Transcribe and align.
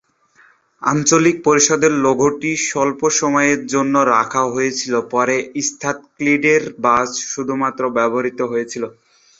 আঞ্চলিক 0.81 1.37
পরিষদের 1.43 1.93
লোগোটি 2.05 2.51
অল্প 2.75 3.01
সময়ের 3.19 3.61
জন্য 3.67 3.95
রাখা 4.13 4.43
হয়েছিল, 4.47 4.93
পরে 5.11 5.35
"স্ট্রাথক্লিডের 5.67 6.63
বাস" 6.83 7.09
শুধুমাত্র 7.31 7.81
ব্যবহৃত 7.97 8.39
হয়েছিল। 8.51 8.83